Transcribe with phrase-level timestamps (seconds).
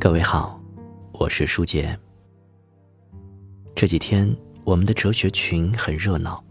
[0.00, 0.60] 各位好，
[1.10, 1.98] 我是舒杰。
[3.74, 4.32] 这几天
[4.62, 6.42] 我们的哲学群很热闹，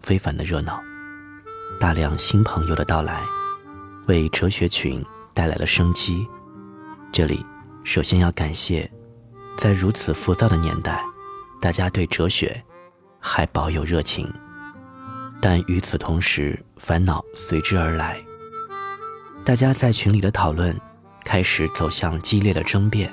[0.00, 0.80] 非凡的热闹，
[1.80, 3.20] 大量新朋友的到来，
[4.06, 5.04] 为哲学群
[5.34, 6.24] 带来了生机。
[7.10, 7.44] 这里
[7.82, 8.88] 首先要感谢，
[9.58, 11.04] 在如此浮躁的年代，
[11.60, 12.62] 大家对哲学
[13.18, 14.32] 还保有热情，
[15.40, 18.22] 但与此同时，烦恼随之而来。
[19.44, 20.72] 大家在群里的讨论。
[21.24, 23.12] 开始走向激烈的争辩，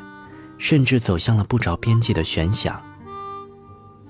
[0.57, 2.81] 甚至走向了不着边际的悬想。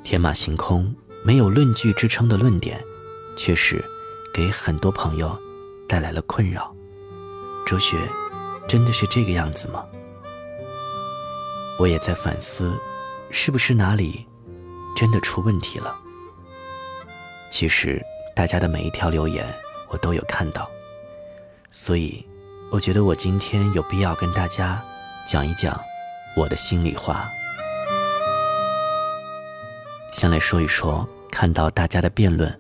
[0.03, 2.81] 天马行空、没有论据支撑的论点，
[3.37, 3.83] 确实
[4.33, 5.37] 给很多朋友
[5.87, 6.73] 带来了困扰。
[7.65, 7.97] 哲学
[8.67, 9.85] 真的是这个样子吗？
[11.77, 12.73] 我也在反思，
[13.31, 14.25] 是不是哪里
[14.95, 15.95] 真的出问题了？
[17.51, 18.01] 其实
[18.35, 19.45] 大家的每一条留言
[19.89, 20.67] 我都有看到，
[21.71, 22.25] 所以。
[22.71, 24.79] 我觉得我今天有必要跟大家
[25.25, 25.79] 讲一讲
[26.35, 27.27] 我的心里话。
[30.13, 32.59] 先来说一说看到大家的辩论，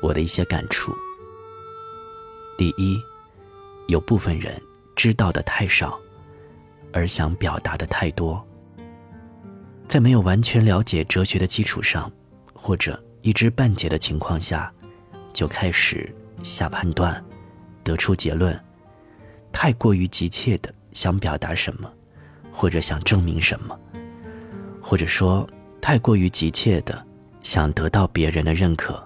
[0.00, 0.94] 我的一些感触。
[2.56, 3.00] 第一，
[3.88, 4.60] 有部分人
[4.94, 5.98] 知道的太少，
[6.92, 8.40] 而想表达的太多，
[9.88, 12.10] 在没有完全了解哲学的基础上，
[12.54, 14.72] 或者一知半解的情况下，
[15.32, 16.14] 就开始
[16.44, 17.20] 下判断，
[17.82, 18.58] 得出结论。
[19.52, 21.92] 太过于急切的想表达什么，
[22.52, 23.78] 或者想证明什么，
[24.80, 25.48] 或者说
[25.80, 27.06] 太过于急切的
[27.42, 29.02] 想得到别人的认可，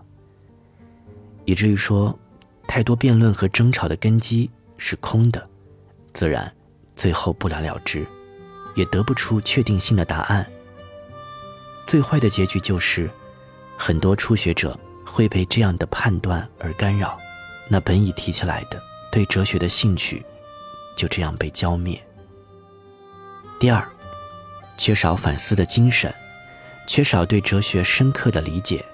[1.45, 2.19] 以至于说
[2.67, 5.49] 太多辩论和争吵的根基是空的，
[6.13, 6.53] 自然
[6.97, 8.05] 最后不了了之，
[8.75, 10.47] 也得不出确定性的答案。
[11.87, 13.11] 最坏的结局就是，
[13.77, 17.19] 很多初学者会被这样的判断而干扰，
[17.69, 20.25] 那本已提起来的对哲学的兴趣。
[20.97, 22.03] 就这样被浇灭。
[23.59, 23.87] 第二，
[24.77, 26.13] 缺少反思的精神，
[26.87, 28.85] 缺少对哲学深刻的理解，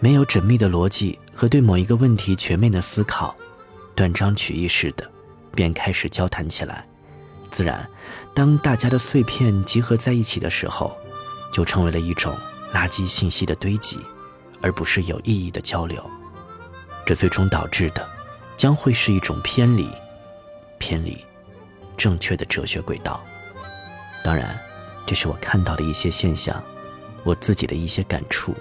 [0.00, 3.36] 没有缜密的逻辑和对某一个问题全面的思考，
[3.94, 5.08] 断章取义似的，
[5.54, 6.86] 便开始交谈起来。
[7.50, 7.88] 自然，
[8.34, 10.96] 当大家的碎片集合在一起的时候，
[11.52, 12.36] 就成为了一种
[12.72, 13.98] 垃圾信息的堆积，
[14.60, 16.02] 而不是有意义的交流。
[17.06, 18.06] 这最终导致的，
[18.56, 19.88] 将会是一种偏离，
[20.78, 21.24] 偏离。
[21.98, 23.22] 正确的哲学轨道。
[24.24, 24.58] 当然，
[25.06, 26.62] 这是我看到的一些现象，
[27.24, 28.54] 我自己的一些感触，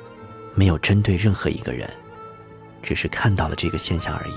[0.55, 1.89] 没有针对任何一个人，
[2.81, 4.35] 只是看到了这个现象而已。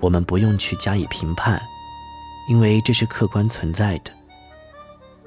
[0.00, 1.60] 我们不用去加以评判，
[2.48, 4.10] 因为这是客观存在的。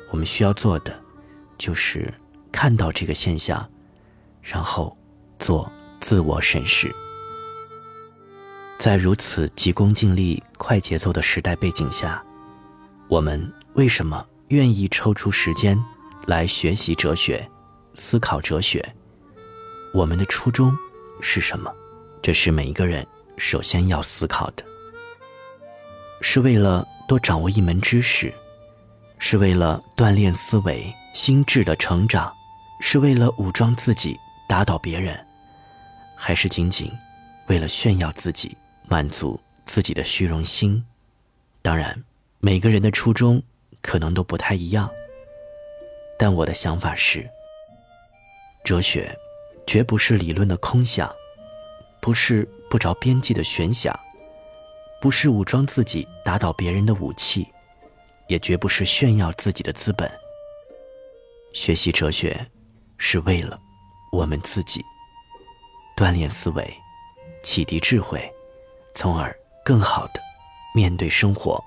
[0.09, 0.99] 我们需要做的，
[1.57, 2.11] 就是
[2.51, 3.67] 看到这个现象，
[4.41, 4.95] 然后
[5.37, 6.91] 做自我审视。
[8.83, 12.21] 在如此急功近利、快节奏的时代背景下，
[13.07, 15.81] 我们为什么愿意抽出时间
[16.25, 17.49] 来学习哲学、
[17.93, 18.85] 思考哲学？
[19.93, 20.69] 我们的初衷
[21.21, 21.71] 是什么？
[22.21, 23.07] 这是每一个人
[23.37, 24.65] 首先要思考的。
[26.21, 28.33] 是为了多掌握一门知识，
[29.17, 32.29] 是为了锻炼思维、心智的成长，
[32.81, 35.17] 是为了武装自己、打倒别人，
[36.17, 36.91] 还是仅仅
[37.47, 38.57] 为了炫耀自己？
[38.87, 40.83] 满足自己的虚荣心，
[41.61, 42.03] 当然，
[42.39, 43.41] 每个人的初衷
[43.81, 44.89] 可能都不太一样。
[46.17, 47.27] 但我的想法是，
[48.63, 49.17] 哲学
[49.65, 51.11] 绝不是理论的空想，
[51.99, 53.97] 不是不着边际的悬想，
[55.01, 57.47] 不是武装自己打倒别人的武器，
[58.27, 60.09] 也绝不是炫耀自己的资本。
[61.53, 62.45] 学习哲学，
[62.97, 63.59] 是为了
[64.11, 64.83] 我们自己
[65.95, 66.73] 锻炼思维，
[67.43, 68.32] 启迪智慧。
[69.03, 70.21] 从而更好的
[70.73, 71.61] 面对生活，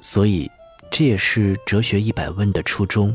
[0.00, 0.48] 所以
[0.88, 3.12] 这也是哲学一百问的初衷。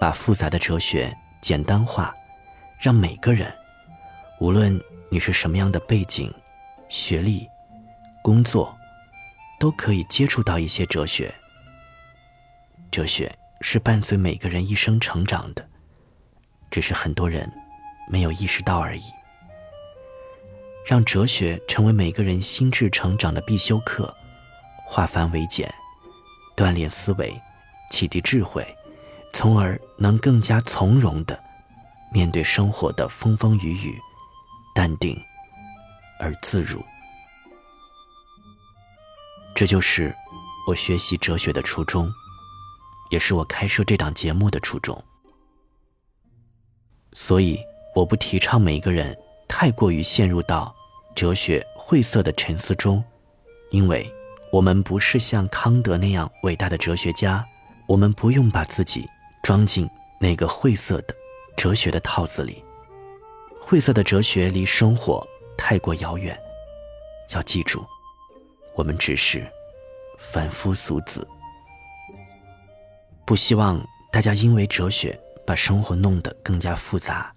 [0.00, 2.10] 把复杂的哲学简单化，
[2.80, 3.54] 让每个人，
[4.40, 6.32] 无论你是什么样的背景、
[6.88, 7.46] 学历、
[8.22, 8.74] 工作，
[9.60, 11.34] 都可以接触到一些哲学。
[12.90, 13.30] 哲学
[13.60, 15.68] 是伴随每个人一生成长的，
[16.70, 17.46] 只是很多人
[18.10, 19.02] 没有意识到而已。
[20.84, 24.14] 让哲学成为每个人心智成长的必修课，
[24.86, 25.72] 化繁为简，
[26.54, 27.34] 锻炼思维，
[27.90, 28.66] 启迪智慧，
[29.32, 31.42] 从而能更加从容的
[32.12, 33.98] 面对生活的风风雨雨，
[34.74, 35.18] 淡定
[36.20, 36.84] 而自如。
[39.54, 40.14] 这就是
[40.68, 42.12] 我学习哲学的初衷，
[43.10, 45.02] 也是我开设这档节目的初衷。
[47.14, 47.58] 所以，
[47.94, 49.16] 我不提倡每一个人。
[49.56, 50.74] 太过于陷入到
[51.14, 53.02] 哲学晦涩的沉思中，
[53.70, 54.04] 因为
[54.50, 57.46] 我们不是像康德那样伟大的哲学家，
[57.86, 59.08] 我们不用把自己
[59.44, 59.88] 装进
[60.20, 61.14] 那个晦涩的
[61.56, 62.64] 哲学的套子里。
[63.60, 65.24] 晦涩的哲学离生活
[65.56, 66.36] 太过遥远，
[67.32, 67.86] 要记住，
[68.74, 69.46] 我们只是
[70.18, 71.24] 凡夫俗子。
[73.24, 73.80] 不希望
[74.10, 75.16] 大家因为哲学
[75.46, 77.32] 把生活弄得更加复杂。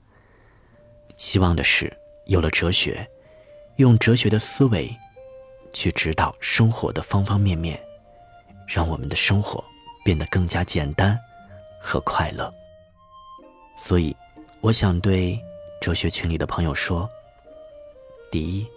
[1.16, 1.96] 希望的是，
[2.28, 3.08] 有了哲学，
[3.78, 4.94] 用哲学的思维
[5.74, 7.80] 去指导生活的方方面面，
[8.68, 9.64] 让我们的生活
[10.04, 11.18] 变得更加简单
[11.82, 12.54] 和快乐。
[13.80, 14.16] 所以，
[14.62, 15.40] 我想对
[15.82, 17.10] 哲学群里的朋友说：
[18.30, 18.68] 第一，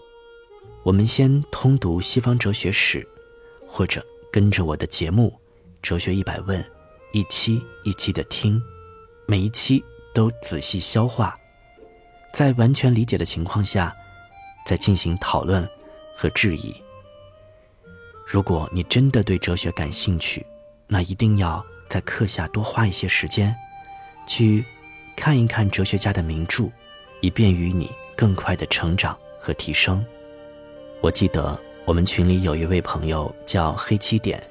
[0.83, 3.07] 我们先通读西方哲学史，
[3.67, 5.33] 或者跟着我的节目
[5.83, 6.63] 《哲学一百问》。
[7.13, 8.63] 一期一期的听，
[9.27, 9.83] 每一期
[10.15, 11.37] 都仔细消化，
[12.33, 13.95] 在完全理解的情况下，
[14.67, 15.69] 再进行讨论
[16.17, 16.75] 和质疑。
[18.27, 20.45] 如果你真的对哲学感兴趣，
[20.87, 23.55] 那一定要在课下多花一些时间，
[24.27, 24.65] 去
[25.17, 26.71] 看一看哲学家的名著，
[27.21, 30.05] 以便于你更快的成长和提升。
[31.01, 34.43] 我记得我们群里有一位朋友叫黑七点。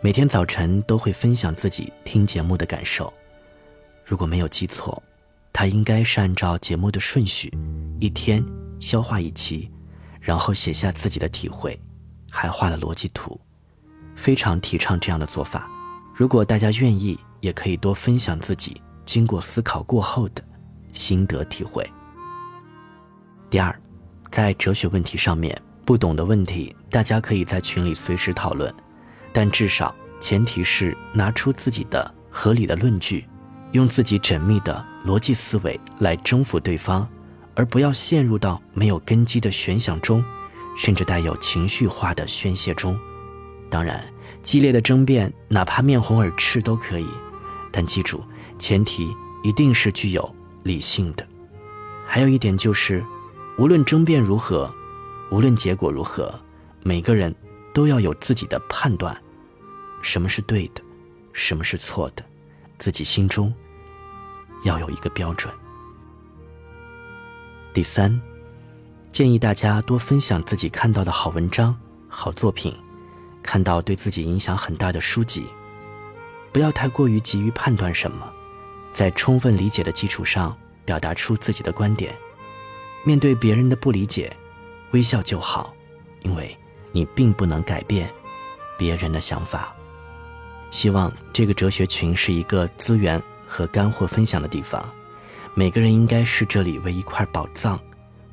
[0.00, 3.12] 每天早晨都会分享自己听节目的感受。
[4.04, 5.02] 如果没有记错，
[5.52, 7.52] 他应该是按照节目的顺序，
[8.00, 8.44] 一天
[8.78, 9.70] 消化一期，
[10.20, 11.78] 然后写下自己的体会，
[12.30, 13.40] 还画了逻辑图。
[14.14, 15.68] 非常提倡这样的做法。
[16.14, 20.42] 如果大家愿意，也可以多分享自己经过思考过后的
[20.92, 21.88] 心得体会。
[23.48, 23.72] 第二，
[24.30, 28.74] 在哲学问题上面不懂的问题，大家可以在群里随时讨论。
[29.32, 33.24] 但至少前提是拿出自己的合理的论据，
[33.70, 37.08] 用自己缜密的逻辑思维来征服对方，
[37.54, 40.22] 而不要陷入到没有根基的悬想中，
[40.76, 42.94] 甚至带有情绪化的宣泄中。
[43.70, 44.06] 当然，
[44.42, 47.08] 激烈的争辩，哪怕面红耳赤都可以，
[47.72, 48.22] 但记住，
[48.58, 49.08] 前提
[49.42, 51.26] 一定是具有理性的。
[52.06, 53.02] 还有一点就是，
[53.56, 54.70] 无论争辩如何，
[55.30, 56.38] 无论结果如何，
[56.82, 57.34] 每个人。
[57.74, 59.16] 都要有自己的判断，
[60.02, 60.82] 什么是对的，
[61.32, 62.24] 什么是错的，
[62.76, 63.54] 自己心中
[64.64, 65.52] 要有一个标准。
[67.72, 68.20] 第三，
[69.12, 71.76] 建议大家多分享自己看到的好文章、
[72.08, 72.74] 好作品，
[73.42, 75.46] 看到对自己影响很大的书籍，
[76.52, 78.28] 不要太过于急于判断什么，
[78.92, 82.14] 在充分理解的基础上表达出自己的观点。
[83.04, 84.34] 面对别人的不理解，
[84.90, 85.74] 微笑就好，
[86.22, 86.56] 因为。
[86.90, 88.08] 你并不能改变
[88.78, 89.76] 别人的想法。
[90.70, 94.86] 希望这个哲学群是一个资源和干货分享的地方，
[95.54, 97.80] 每个人应该视这里为一块宝藏，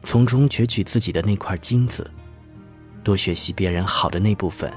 [0.04, 2.12] 从中攫取自己的那块金子，
[3.04, 4.72] 多学习别人好的那部分，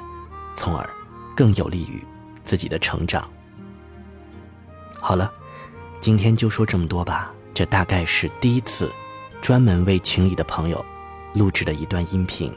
[0.56, 0.88] 从而
[1.36, 2.02] 更有利于
[2.44, 3.28] 自己的成长。
[5.00, 5.30] 好了，
[6.00, 7.34] 今天就说这么多吧。
[7.54, 8.88] 这大概是第一次
[9.42, 10.84] 专门为群里的朋友
[11.34, 12.52] 录制的一段音频。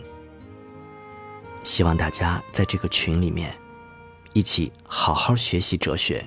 [1.64, 3.52] 希望大家在这个群里面，
[4.34, 6.24] 一起好好学习哲学，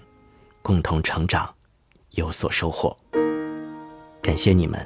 [0.64, 1.46] 共同成长，
[2.12, 2.96] 有所收获。
[4.22, 4.80] 感谢你们，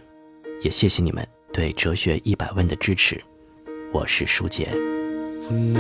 [0.61, 3.23] 也谢谢你们对哲学一百问的支持。
[3.93, 4.77] 我是舒杰。
[5.49, 5.79] And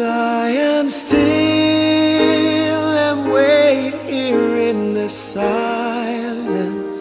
[0.00, 1.43] I am still
[5.04, 7.00] the silence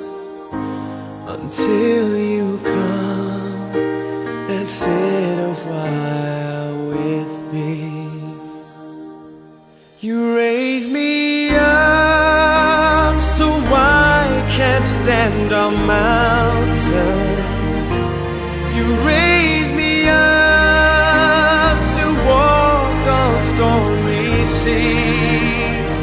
[1.35, 3.71] until you come
[4.55, 7.71] and sit a while with me.
[10.01, 17.91] You raise me up so I can't stand on mountains.
[18.75, 21.77] You raise me up.
[21.95, 26.02] To walk on stormy seas.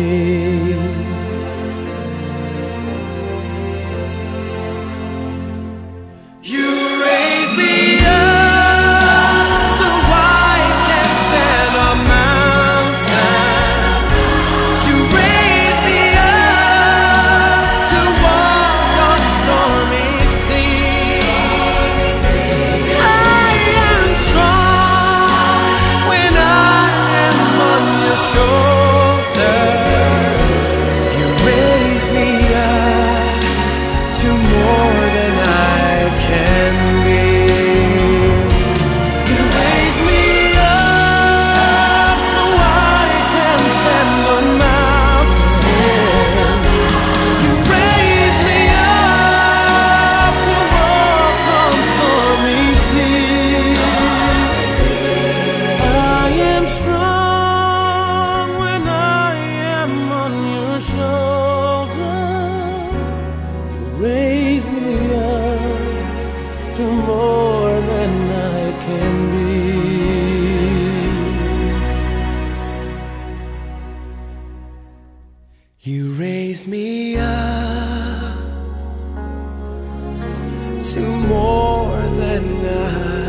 [80.83, 83.20] to more than I.